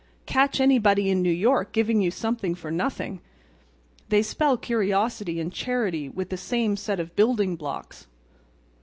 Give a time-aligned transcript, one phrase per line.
[0.25, 3.21] Catch anybody in New York giving you something for nothing!
[4.09, 8.07] They spell curiosity and charity with the same set of building blocks.